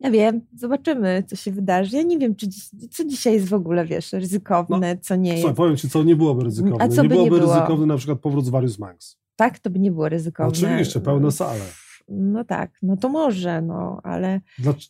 Ja 0.00 0.10
wiem, 0.10 0.40
zobaczymy, 0.54 1.22
co 1.26 1.36
się 1.36 1.52
wydarzy. 1.52 1.96
Ja 1.96 2.02
nie 2.02 2.18
wiem, 2.18 2.36
czy 2.36 2.46
co 2.90 3.04
dzisiaj 3.04 3.34
jest 3.34 3.48
w 3.48 3.54
ogóle, 3.54 3.86
wiesz, 3.86 4.12
ryzykowne, 4.12 4.94
no, 4.94 5.00
co 5.02 5.16
nie 5.16 5.30
jest. 5.30 5.40
Słuchaj, 5.40 5.56
powiem 5.56 5.76
ci, 5.76 5.90
co 5.90 6.02
nie 6.02 6.16
byłoby 6.16 6.44
ryzykowne. 6.44 6.84
A 6.84 6.88
co 6.88 7.02
nie 7.02 7.08
by 7.08 7.14
byłoby 7.14 7.30
nie 7.30 7.40
było? 7.40 7.54
ryzykowne 7.54 7.86
na 7.86 7.96
przykład 7.96 8.18
powrót 8.18 8.44
z 8.44 8.48
Various 8.48 8.78
Manx. 8.78 9.18
Tak, 9.36 9.58
to 9.58 9.70
by 9.70 9.78
nie 9.78 9.90
było 9.90 10.08
ryzykowne. 10.08 10.52
Oczywiście, 10.52 11.00
pełne 11.00 11.32
sale. 11.32 11.64
No 12.08 12.44
tak, 12.44 12.70
no 12.82 12.96
to 12.96 13.08
może, 13.08 13.62
no, 13.62 14.00
ale 14.02 14.40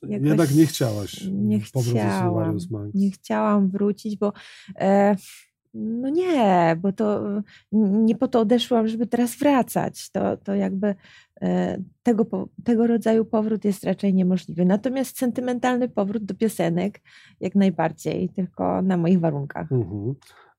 Jednak 0.03 0.55
nie 0.55 0.67
chciałaś 0.67 1.25
nie 1.33 1.61
chciałam, 1.61 2.59
Nie 2.95 3.11
chciałam 3.11 3.69
wrócić, 3.69 4.17
bo 4.17 4.33
e, 4.81 5.17
No 5.79 6.09
nie, 6.09 6.77
bo 6.81 6.93
to 6.93 7.23
nie 7.73 8.17
po 8.17 8.29
to 8.29 8.41
odeszłam, 8.41 8.89
żeby 8.89 9.07
teraz 9.07 9.37
wracać. 9.37 10.11
To, 10.11 10.37
to 10.37 10.55
jakby 10.55 10.87
e, 10.89 10.95
tego, 12.03 12.49
tego 12.65 12.87
rodzaju 12.87 13.25
powrót 13.25 13.65
jest 13.65 13.85
raczej 13.85 14.15
niemożliwy. 14.15 14.65
Natomiast 14.65 15.19
sentymentalny 15.19 15.89
powrót 15.89 16.25
do 16.25 16.35
piosenek 16.35 17.01
jak 17.41 17.55
najbardziej, 17.55 18.29
tylko 18.29 18.83
na 18.83 18.97
moich 18.97 19.21
warunkach. 19.21 19.73
Mhm. 19.73 20.15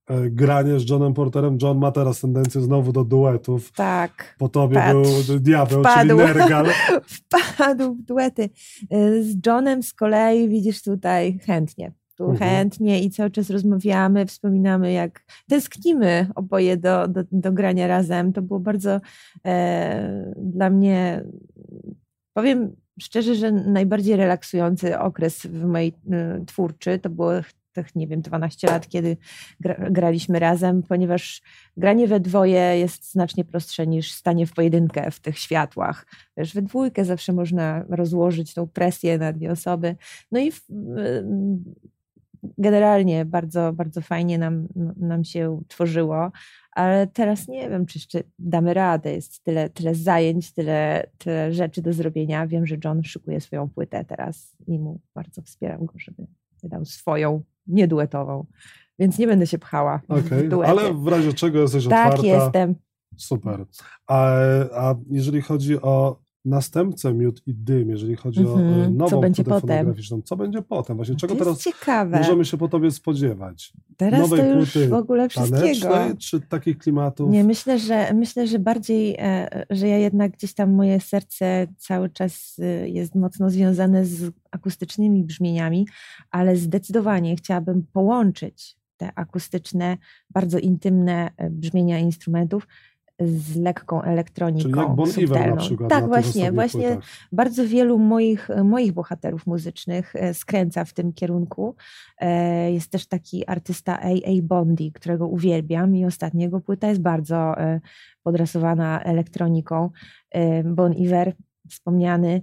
E, 0.08 0.30
granie 0.30 0.80
z 0.80 0.90
Johnem 0.90 1.14
Porterem. 1.14 1.58
John 1.62 1.78
ma 1.78 1.92
teraz 1.92 2.22
tendencję 2.22 2.62
znowu 2.62 2.92
do 2.92 3.04
duetów. 3.04 3.72
Tak. 3.72 4.36
Po 4.38 4.50
tobie 4.50 4.76
Patrz, 4.76 5.28
był 5.28 5.40
diabeł, 5.40 5.80
wpadł, 5.80 6.08
czyli 6.08 6.18
Nergal. 6.18 6.66
wpadł 7.16 7.96
w 7.96 8.02
duety. 8.02 8.50
E, 8.90 9.24
z 9.24 9.36
Johnem 9.46 9.84
z 9.84 9.94
kolei 9.94 10.50
widzisz 10.50 10.82
tutaj 10.82 11.40
chętnie. 11.46 11.92
Tu 12.18 12.30
mhm. 12.30 12.38
chętnie 12.38 13.04
i 13.04 13.10
cały 13.10 13.32
czas 13.32 13.50
rozmawiamy, 13.50 14.26
wspominamy, 14.26 14.92
jak 14.92 15.24
tęsknimy 15.50 16.28
oboje 16.36 16.78
do, 16.78 17.08
do, 17.08 17.24
do 17.32 17.52
grania 17.52 17.88
razem. 17.88 18.34
To 18.34 18.42
było 18.42 18.60
bardzo 18.60 19.02
e, 19.46 20.34
dla 20.36 20.70
mnie, 20.70 21.24
powiem 22.34 22.76
szczerze, 23.00 23.36
że 23.36 23.52
najbardziej 23.52 24.16
relaksujący 24.16 25.00
okres 25.00 25.46
w 25.46 25.64
mojej 25.66 25.94
y, 26.42 26.46
twórczy. 26.46 27.00
To 27.00 27.10
było 27.10 27.32
tych, 27.74 27.96
nie 27.96 28.08
wiem, 28.08 28.22
12 28.22 28.68
lat, 28.68 28.88
kiedy 28.88 29.18
gra, 29.60 29.76
graliśmy 29.92 30.40
razem, 30.40 30.84
ponieważ 30.84 31.42
granie 31.78 32.08
we 32.08 32.20
dwoje 32.20 32.80
jest 32.80 33.12
znacznie 33.12 33.46
prostsze 33.46 33.88
niż 33.88 34.12
stanie 34.12 34.48
w 34.48 34.54
pojedynkę 34.54 35.12
w 35.12 35.20
tych 35.20 35.40
światłach. 35.40 36.06
Wiesz, 36.38 36.54
we 36.54 36.62
dwójkę 36.62 37.06
zawsze 37.06 37.34
można 37.34 37.86
rozłożyć 37.90 38.54
tą 38.54 38.68
presję 38.68 39.18
na 39.18 39.34
dwie 39.34 39.52
osoby. 39.52 39.96
No 40.32 40.40
i 40.40 40.52
w, 40.52 40.62
generalnie 42.58 43.26
bardzo, 43.26 43.74
bardzo 43.74 44.02
fajnie 44.02 44.38
nam, 44.38 44.68
nam 44.98 45.24
się 45.24 45.62
tworzyło, 45.68 46.32
ale 46.72 47.08
teraz 47.08 47.48
nie 47.48 47.70
wiem, 47.70 47.86
czy 47.86 47.98
jeszcze 47.98 48.24
damy 48.40 48.74
radę. 48.74 49.14
Jest 49.14 49.44
tyle, 49.44 49.70
tyle 49.70 49.96
zajęć, 49.96 50.54
tyle, 50.54 51.10
tyle 51.18 51.54
rzeczy 51.54 51.82
do 51.82 51.94
zrobienia. 51.94 52.48
Wiem, 52.48 52.66
że 52.66 52.78
John 52.86 53.04
szykuje 53.04 53.42
swoją 53.42 53.70
płytę 53.70 54.06
teraz 54.06 54.58
i 54.68 54.80
mu 54.80 55.00
bardzo 55.16 55.42
wspieram 55.42 55.86
go, 55.86 55.94
żeby 55.96 56.28
wydał 56.64 56.86
swoją 56.86 57.44
nieduetową, 57.68 58.46
więc 59.00 59.18
nie 59.18 59.28
będę 59.28 59.48
się 59.48 59.58
pchała. 59.58 60.02
Okej, 60.08 60.54
okay, 60.54 60.68
ale 60.68 60.94
w 60.94 61.08
razie 61.08 61.34
czego 61.34 61.60
jesteś 61.60 61.88
tak, 61.88 62.14
otwarta. 62.14 62.36
Tak, 62.36 62.44
jestem. 62.44 62.76
Super. 63.18 63.66
A, 64.08 64.30
a 64.74 64.96
jeżeli 65.10 65.42
chodzi 65.42 65.82
o 65.82 66.20
następcę 66.48 67.14
Miód 67.14 67.42
i 67.48 67.54
Dym, 67.54 67.90
jeżeli 67.90 68.16
chodzi 68.16 68.40
mm 68.40 68.52
-hmm. 68.52 68.56
o 68.56 68.60
e, 68.60 68.64
mhm. 68.64 68.98
nową 68.98 69.10
co 69.10 69.20
będzie 69.20 69.44
potem? 69.44 69.94
co 70.24 70.36
będzie 70.36 70.62
potem? 70.62 70.96
Właśnie 70.96 71.16
czego 71.16 71.36
teraz 71.36 71.64
ciekawe. 71.64 72.18
możemy 72.18 72.46
się 72.46 72.58
po 72.58 72.68
tobie 72.68 72.92
spodziewać? 72.92 73.74
Teraz 73.98 74.20
Nowej 74.20 74.40
to 74.40 74.46
już 74.46 74.78
w 74.78 74.94
ogóle 74.94 75.30
wszystkiego. 75.30 75.96
czy 76.20 76.42
takich 76.42 76.78
klimatów? 76.78 77.32
Nie, 77.32 77.44
myślę, 77.44 77.80
że 77.80 78.14
myślę, 78.14 78.48
że 78.48 78.60
bardziej, 78.60 79.16
e, 79.20 79.66
że 79.70 79.88
ja 79.88 79.98
jednak 79.98 80.32
gdzieś 80.32 80.54
tam 80.54 80.74
moje 80.74 81.00
serce 81.00 81.68
cały 81.78 82.10
czas 82.10 82.60
e, 82.60 82.90
jest 82.90 83.16
mocno 83.16 83.50
związane 83.50 84.06
z 84.06 84.32
akustycznymi 84.52 85.24
brzmieniami, 85.24 85.88
ale 86.32 86.56
zdecydowanie 86.56 87.36
chciałabym 87.36 87.86
połączyć 87.94 88.78
te 88.98 89.12
akustyczne, 89.16 89.98
bardzo 90.30 90.60
intymne 90.60 91.30
brzmienia 91.52 92.00
instrumentów 92.00 92.68
z 93.20 93.56
lekką 93.56 94.02
elektroniką. 94.02 94.70
Czyli 94.70 94.80
jak 94.80 94.96
bon 94.96 95.10
Iver 95.18 95.50
na 95.50 95.56
przykład. 95.56 95.90
Tak, 95.90 96.02
na 96.02 96.08
właśnie, 96.08 96.52
właśnie 96.52 96.88
płytach. 96.88 97.10
bardzo 97.32 97.68
wielu 97.68 98.00
moich, 98.00 98.50
moich 98.64 98.92
bohaterów 98.92 99.48
muzycznych 99.48 100.16
e, 100.16 100.34
skręca 100.34 100.86
w 100.86 100.94
tym 100.94 101.14
kierunku. 101.14 101.76
E, 102.18 102.72
jest 102.72 102.92
też 102.92 103.08
taki 103.08 103.48
artysta 103.48 104.00
A.A. 104.00 104.42
Bondi, 104.44 104.92
którego 104.92 105.28
uwielbiam 105.28 105.96
i 105.96 106.06
ostatniego 106.06 106.62
płyta 106.62 106.88
jest 106.88 107.02
bardzo 107.02 107.58
e, 107.58 107.82
podrasowana 108.24 109.04
elektroniką. 109.04 109.90
Bon 110.66 110.94
Iver, 110.94 111.34
wspomniany, 111.70 112.42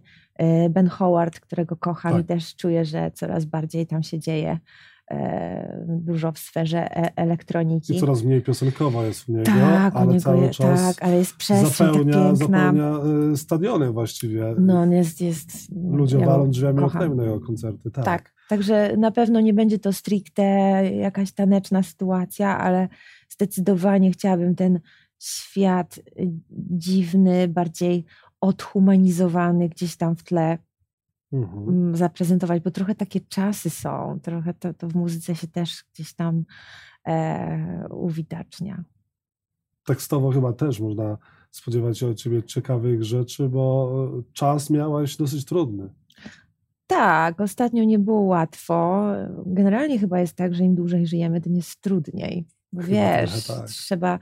Ben 0.70 0.88
Howard, 0.88 1.40
którego 1.40 1.76
kocham 1.76 2.12
tak. 2.12 2.22
i 2.22 2.24
też 2.24 2.56
czuję, 2.56 2.84
że 2.84 3.10
coraz 3.10 3.44
bardziej 3.44 3.86
tam 3.86 4.02
się 4.02 4.18
dzieje. 4.18 4.58
E, 5.10 5.84
dużo 5.88 6.32
w 6.32 6.38
sferze 6.38 6.96
e, 6.96 7.16
elektroniki. 7.16 7.96
I 7.96 8.00
coraz 8.00 8.22
mniej 8.22 8.42
piosenkowa 8.42 9.06
jest 9.06 9.24
w 9.24 9.28
niego, 9.28 9.44
tak, 9.44 9.96
ale 9.96 10.06
niego 10.06 10.20
cały 10.20 10.50
czas 10.50 10.96
tak, 10.96 11.04
ale 11.06 11.16
jest 11.16 11.34
zapełnia, 11.46 12.34
zapełnia 12.34 12.98
e, 13.32 13.36
stadiony 13.36 13.92
właściwie. 13.92 14.54
No 14.58 14.80
on 14.80 14.92
jest... 14.92 15.20
jest 15.20 15.50
Ludzie 15.90 16.18
ja 16.18 16.26
walą 16.26 16.50
drzwiami 16.50 16.80
na 17.16 17.22
jego 17.24 17.40
koncerty. 17.40 17.90
Tak. 17.90 18.04
tak, 18.04 18.34
także 18.48 18.96
na 18.96 19.10
pewno 19.10 19.40
nie 19.40 19.54
będzie 19.54 19.78
to 19.78 19.92
stricte 19.92 20.42
jakaś 20.94 21.32
taneczna 21.32 21.82
sytuacja, 21.82 22.58
ale 22.58 22.88
zdecydowanie 23.28 24.12
chciałabym 24.12 24.54
ten 24.54 24.80
świat 25.18 26.00
dziwny, 26.70 27.48
bardziej 27.48 28.04
odhumanizowany 28.40 29.68
gdzieś 29.68 29.96
tam 29.96 30.16
w 30.16 30.22
tle 30.22 30.58
mhm. 31.42 31.96
Zaprezentować, 31.96 32.62
bo 32.62 32.70
trochę 32.70 32.94
takie 32.94 33.20
czasy 33.20 33.70
są, 33.70 34.18
trochę 34.22 34.54
to, 34.54 34.74
to 34.74 34.88
w 34.88 34.94
muzyce 34.94 35.34
się 35.34 35.46
też 35.46 35.84
gdzieś 35.94 36.14
tam 36.14 36.44
e, 37.06 37.88
uwidacznia. 37.90 38.84
Tekstowo 39.86 40.30
chyba 40.30 40.52
też 40.52 40.80
można 40.80 41.18
spodziewać 41.50 41.98
się 41.98 42.06
od 42.06 42.16
ciebie 42.16 42.42
ciekawych 42.42 43.04
rzeczy, 43.04 43.48
bo 43.48 43.92
czas 44.32 44.70
miałaś 44.70 45.16
dosyć 45.16 45.44
trudny. 45.44 45.88
Tak, 46.86 47.40
ostatnio 47.40 47.84
nie 47.84 47.98
było 47.98 48.20
łatwo. 48.20 49.06
Generalnie 49.46 49.98
chyba 49.98 50.20
jest 50.20 50.36
tak, 50.36 50.54
że 50.54 50.64
im 50.64 50.74
dłużej 50.74 51.06
żyjemy, 51.06 51.40
tym 51.40 51.56
jest 51.56 51.80
trudniej. 51.80 52.46
Wiesz, 52.72 53.46
tak. 53.46 53.66
trzeba 53.66 54.18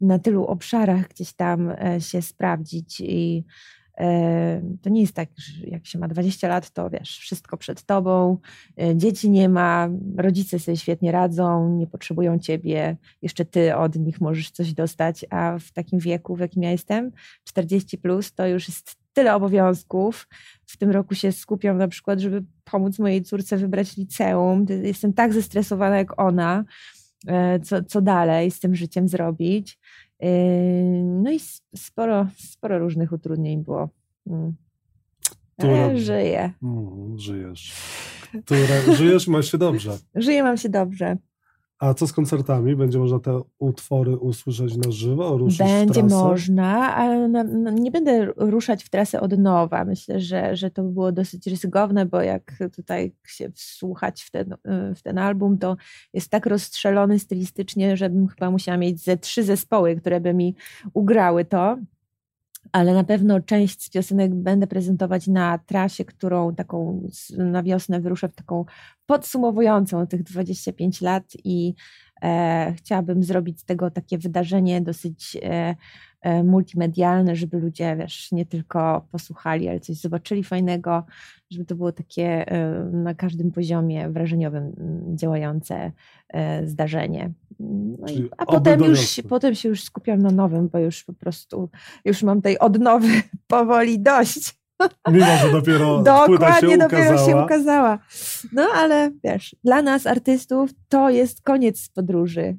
na 0.00 0.18
tylu 0.18 0.44
obszarach 0.44 1.08
gdzieś 1.08 1.32
tam 1.32 1.70
e, 1.70 2.00
się 2.00 2.22
sprawdzić 2.22 3.00
i 3.00 3.44
to 4.82 4.90
nie 4.90 5.00
jest 5.00 5.14
tak, 5.14 5.28
że 5.36 5.66
jak 5.66 5.86
się 5.86 5.98
ma 5.98 6.08
20 6.08 6.48
lat, 6.48 6.70
to 6.70 6.90
wiesz, 6.90 7.18
wszystko 7.18 7.56
przed 7.56 7.82
tobą, 7.82 8.38
e, 8.80 8.96
dzieci 8.96 9.30
nie 9.30 9.48
ma, 9.48 9.88
rodzice 10.16 10.58
sobie 10.58 10.76
świetnie 10.76 11.12
radzą, 11.12 11.76
nie 11.76 11.86
potrzebują 11.86 12.38
ciebie, 12.38 12.96
jeszcze 13.22 13.44
ty 13.44 13.76
od 13.76 13.96
nich 13.96 14.20
możesz 14.20 14.50
coś 14.50 14.72
dostać, 14.72 15.24
a 15.30 15.58
w 15.58 15.72
takim 15.72 15.98
wieku, 15.98 16.36
w 16.36 16.40
jakim 16.40 16.62
ja 16.62 16.70
jestem, 16.70 17.12
40 17.44 17.98
plus, 17.98 18.34
to 18.34 18.46
już 18.46 18.68
jest 18.68 18.96
tyle 19.12 19.34
obowiązków. 19.34 20.28
W 20.66 20.76
tym 20.76 20.90
roku 20.90 21.14
się 21.14 21.32
skupiam 21.32 21.78
na 21.78 21.88
przykład, 21.88 22.20
żeby 22.20 22.44
pomóc 22.64 22.98
mojej 22.98 23.22
córce 23.22 23.56
wybrać 23.56 23.96
liceum. 23.96 24.66
Jestem 24.82 25.12
tak 25.12 25.32
zestresowana 25.32 25.96
jak 25.96 26.20
ona, 26.20 26.64
e, 27.26 27.60
co, 27.60 27.84
co 27.84 28.02
dalej 28.02 28.50
z 28.50 28.60
tym 28.60 28.74
życiem 28.74 29.08
zrobić. 29.08 29.78
No 31.22 31.30
i 31.30 31.40
sporo, 31.76 32.26
sporo 32.38 32.78
różnych 32.78 33.12
utrudnień 33.12 33.64
było. 33.64 33.88
Mm. 34.26 34.54
Które... 35.58 35.98
żyję. 35.98 36.52
Mm, 36.62 37.18
żyjesz. 37.18 37.72
Które... 38.44 38.94
Żyjesz, 38.96 39.28
masz 39.28 39.50
się 39.50 39.58
dobrze. 39.58 39.98
Żyję, 40.14 40.42
mam 40.42 40.56
się 40.56 40.68
dobrze. 40.68 41.16
A 41.84 41.94
co 41.94 42.06
z 42.06 42.12
koncertami? 42.12 42.76
Będzie 42.76 42.98
można 42.98 43.18
te 43.18 43.40
utwory 43.58 44.16
usłyszeć 44.16 44.76
na 44.76 44.90
żywo? 44.90 45.38
Ruszyć 45.38 45.58
Będzie 45.58 46.02
można, 46.02 46.94
ale 46.94 47.28
na, 47.28 47.44
na, 47.44 47.70
nie 47.70 47.90
będę 47.90 48.26
ruszać 48.36 48.84
w 48.84 48.90
trasę 48.90 49.20
od 49.20 49.38
nowa. 49.38 49.84
Myślę, 49.84 50.20
że, 50.20 50.56
że 50.56 50.70
to 50.70 50.82
by 50.82 50.92
było 50.92 51.12
dosyć 51.12 51.46
ryzykowne, 51.46 52.06
bo 52.06 52.22
jak 52.22 52.52
tutaj 52.76 53.14
się 53.26 53.50
wsłuchać 53.50 54.22
w 54.22 54.30
ten, 54.30 54.54
w 54.96 55.02
ten 55.02 55.18
album, 55.18 55.58
to 55.58 55.76
jest 56.12 56.30
tak 56.30 56.46
rozstrzelony 56.46 57.18
stylistycznie, 57.18 57.96
żebym 57.96 58.28
chyba 58.28 58.50
musiała 58.50 58.78
mieć 58.78 59.04
ze 59.04 59.16
trzy 59.16 59.44
zespoły, 59.44 59.96
które 59.96 60.20
by 60.20 60.34
mi 60.34 60.54
ugrały 60.94 61.44
to 61.44 61.76
ale 62.72 62.94
na 62.94 63.04
pewno 63.04 63.40
część 63.40 63.82
z 63.82 63.90
piosenek 63.90 64.34
będę 64.34 64.66
prezentować 64.66 65.26
na 65.26 65.58
trasie, 65.58 66.04
którą 66.04 66.54
taką 66.54 67.02
na 67.38 67.62
wiosnę 67.62 68.00
wyruszę 68.00 68.28
w 68.28 68.34
taką 68.34 68.64
podsumowującą 69.06 70.06
tych 70.06 70.22
25 70.22 71.00
lat 71.00 71.24
i 71.44 71.74
e, 72.22 72.74
chciałabym 72.76 73.22
zrobić 73.22 73.60
z 73.60 73.64
tego 73.64 73.90
takie 73.90 74.18
wydarzenie 74.18 74.80
dosyć 74.80 75.36
e, 75.42 75.74
e, 76.24 76.42
multimedialne, 76.42 77.36
żeby 77.36 77.58
ludzie, 77.58 77.96
wiesz, 77.96 78.32
nie 78.32 78.46
tylko 78.46 79.06
posłuchali, 79.12 79.68
ale 79.68 79.80
coś 79.80 79.96
zobaczyli 79.96 80.44
fajnego, 80.44 81.04
żeby 81.50 81.64
to 81.64 81.74
było 81.74 81.92
takie 81.92 82.52
e, 82.52 82.84
na 82.92 83.14
każdym 83.14 83.50
poziomie 83.50 84.08
wrażeniowym 84.08 84.72
działające 85.14 85.92
e, 86.28 86.66
zdarzenie. 86.66 87.32
No 87.60 88.08
i, 88.08 88.28
a 88.38 88.46
potem 88.46 88.84
już, 88.84 89.20
potem 89.28 89.54
się 89.54 89.68
już 89.68 89.82
skupiam 89.82 90.22
na 90.22 90.30
nowym, 90.30 90.68
bo 90.68 90.78
już 90.78 91.04
po 91.04 91.12
prostu 91.12 91.70
już 92.04 92.22
mam 92.22 92.42
tej 92.42 92.58
odnowy 92.58 93.08
powoli 93.46 94.00
dość. 94.00 94.54
Mimo, 95.10 95.26
że 95.42 95.52
dopiero 95.52 96.02
Dokładnie, 96.02 96.70
się 96.70 96.78
dopiero 96.78 97.10
ukazała. 97.10 97.26
się 97.26 97.44
ukazała. 97.44 97.98
No 98.52 98.62
ale 98.74 99.10
wiesz, 99.24 99.56
dla 99.64 99.82
nas 99.82 100.06
artystów 100.06 100.70
to 100.88 101.10
jest 101.10 101.42
koniec 101.42 101.88
podróży. 101.88 102.56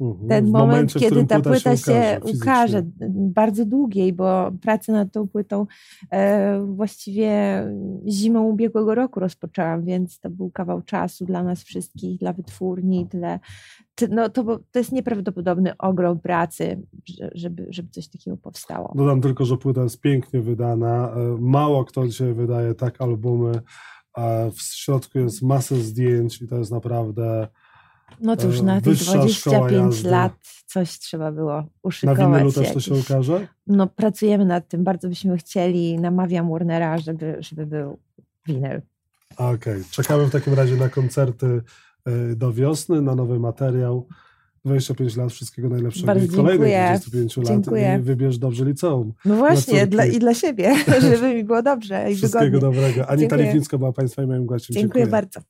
Mhm. 0.00 0.28
ten 0.28 0.44
moment, 0.44 0.68
momencie, 0.70 1.00
kiedy 1.00 1.26
ta 1.26 1.40
płyta 1.40 1.76
się 1.76 2.18
ukaże 2.22 2.36
ukaże, 2.38 2.82
bardzo 3.10 3.64
długiej, 3.64 4.12
bo 4.12 4.50
pracę 4.62 4.92
nad 4.92 5.12
tą 5.12 5.28
płytą 5.28 5.66
e, 6.12 6.60
właściwie 6.66 7.32
zimą 8.08 8.42
ubiegłego 8.44 8.94
roku 8.94 9.20
rozpoczęłam, 9.20 9.84
więc 9.84 10.20
to 10.20 10.30
był 10.30 10.50
kawał 10.50 10.82
czasu 10.82 11.24
dla 11.24 11.42
nas 11.42 11.62
wszystkich, 11.62 12.18
dla 12.18 12.32
wytwórni, 12.32 13.06
tyle. 13.06 13.40
ty- 13.94 14.08
No, 14.08 14.28
to, 14.28 14.44
to 14.72 14.78
jest 14.78 14.92
nieprawdopodobny 14.92 15.76
ogrom 15.76 16.18
pracy, 16.20 16.82
że- 17.06 17.30
żeby, 17.34 17.66
żeby 17.70 17.88
coś 17.90 18.08
takiego 18.08 18.36
powstało. 18.36 18.92
Dodam 18.96 19.20
tylko, 19.20 19.44
że 19.44 19.56
płyta 19.56 19.82
jest 19.82 20.00
pięknie 20.00 20.40
wydana. 20.40 21.10
E, 21.16 21.36
Mało 21.40 21.84
kto 21.84 22.06
dzisiaj 22.06 22.34
wydaje 22.34 22.74
tak 22.74 23.00
albumy. 23.00 23.52
W 24.52 24.62
środku 24.62 25.18
jest 25.18 25.42
masę 25.42 25.76
zdjęć 25.76 26.42
i 26.42 26.48
to 26.48 26.58
jest 26.58 26.70
naprawdę. 26.70 27.48
No 28.20 28.36
już 28.44 28.58
e, 28.60 28.62
na 28.62 28.80
tych 28.80 28.92
wyższa 28.92 29.28
szkoła 29.28 29.58
25 29.58 29.72
jazdy. 29.94 30.10
lat 30.10 30.32
coś 30.66 30.98
trzeba 30.98 31.32
było 31.32 31.52
Na 31.56 31.66
uszykować. 31.82 32.18
winylu 32.18 32.52
też 32.52 32.72
to 32.72 32.80
się 32.80 32.94
ukaże? 32.94 33.46
No 33.66 33.86
pracujemy 33.86 34.44
nad 34.44 34.68
tym, 34.68 34.84
bardzo 34.84 35.08
byśmy 35.08 35.36
chcieli, 35.36 35.98
namawiam 35.98 36.50
Warnera, 36.50 36.98
żeby, 36.98 37.36
żeby 37.40 37.66
był 37.66 37.98
winyl. 38.46 38.80
Okej, 39.36 39.82
czekamy 39.90 40.26
w 40.26 40.30
takim 40.30 40.54
razie 40.54 40.76
na 40.76 40.88
koncerty 40.88 41.62
e, 42.06 42.34
do 42.36 42.52
wiosny, 42.52 43.02
na 43.02 43.14
nowy 43.14 43.38
materiał. 43.38 44.06
25 44.64 45.16
lat, 45.16 45.32
wszystkiego 45.32 45.68
najlepszego 45.68 46.06
Bardzo 46.06 46.24
i 46.24 46.28
kolejnych 46.28 46.68
dziękuję. 46.68 46.88
25 46.88 47.36
lat 47.36 47.46
Dziękuję. 47.46 47.96
i 48.00 48.02
wybierz 48.02 48.38
dobrze 48.38 48.64
liceum. 48.64 49.12
No 49.24 49.36
właśnie, 49.36 49.86
dla, 49.86 50.04
i 50.06 50.18
dla 50.18 50.34
siebie, 50.34 50.74
żeby 51.10 51.34
mi 51.34 51.44
było 51.44 51.62
dobrze 51.62 52.12
i 52.12 52.16
Wszystkiego 52.16 52.44
wygodnie. 52.44 52.60
dobrego. 52.80 53.08
Anita 53.08 53.16
Dziękuję. 53.28 53.46
Lipińska 53.46 53.78
była 53.78 53.92
Państwa 53.92 54.22
i 54.22 54.26
moim 54.26 54.46
gościem. 54.46 54.74
Dziękuję 54.74 55.06
bardzo. 55.06 55.40